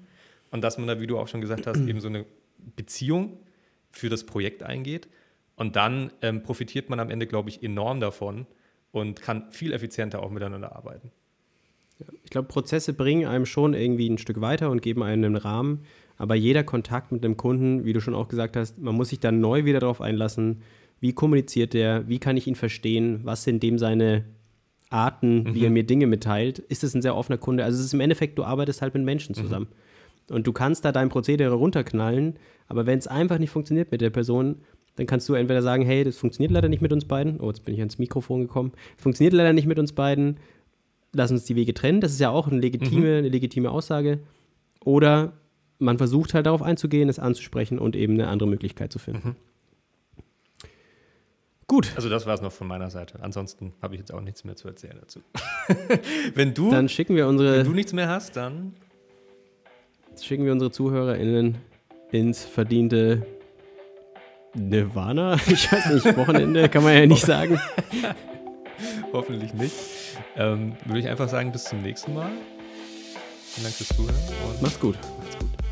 [0.51, 2.25] und dass man da, wie du auch schon gesagt hast, eben so eine
[2.75, 3.39] Beziehung
[3.89, 5.09] für das Projekt eingeht.
[5.55, 8.45] Und dann ähm, profitiert man am Ende, glaube ich, enorm davon
[8.91, 11.11] und kann viel effizienter auch miteinander arbeiten.
[12.23, 15.81] Ich glaube, Prozesse bringen einem schon irgendwie ein Stück weiter und geben einem einen Rahmen.
[16.17, 19.19] Aber jeder Kontakt mit dem Kunden, wie du schon auch gesagt hast, man muss sich
[19.19, 20.61] dann neu wieder darauf einlassen,
[20.99, 24.23] wie kommuniziert der, wie kann ich ihn verstehen, was sind dem seine
[24.89, 25.55] Arten, mhm.
[25.55, 26.59] wie er mir Dinge mitteilt.
[26.59, 27.65] Ist es ein sehr offener Kunde?
[27.65, 29.41] Also es ist im Endeffekt, du arbeitest halt mit Menschen mhm.
[29.41, 29.67] zusammen.
[30.29, 30.35] Mhm.
[30.35, 32.37] Und du kannst da dein Prozedere runterknallen,
[32.67, 34.61] aber wenn es einfach nicht funktioniert mit der Person,
[34.95, 37.39] dann kannst du entweder sagen, hey, das funktioniert leider nicht mit uns beiden.
[37.39, 38.71] Oh, jetzt bin ich ans Mikrofon gekommen.
[38.97, 40.37] Funktioniert leider nicht mit uns beiden
[41.13, 42.01] lass uns die Wege trennen.
[42.01, 43.17] Das ist ja auch eine legitime, mhm.
[43.19, 44.19] eine legitime Aussage.
[44.83, 45.33] Oder
[45.79, 49.29] man versucht halt darauf einzugehen, es anzusprechen und eben eine andere Möglichkeit zu finden.
[49.29, 49.35] Mhm.
[51.67, 51.91] Gut.
[51.95, 53.19] Also das war es noch von meiner Seite.
[53.21, 55.21] Ansonsten habe ich jetzt auch nichts mehr zu erzählen dazu.
[56.35, 58.73] wenn du dann schicken wir unsere wenn du nichts mehr hast, dann
[60.21, 61.57] schicken wir unsere ZuhörerInnen
[62.11, 63.25] ins verdiente
[64.53, 65.37] Nirvana.
[65.47, 67.59] Ich weiß nicht, Wochenende kann man ja nicht sagen.
[69.11, 69.73] Hoffentlich nicht.
[70.35, 72.31] Ähm, würde ich einfach sagen, bis zum nächsten Mal.
[73.51, 74.15] Vielen Dank fürs Zuhören.
[74.49, 74.97] Und Macht's gut.
[75.19, 75.62] Macht's gut.